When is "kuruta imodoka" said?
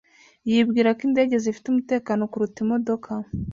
2.31-3.11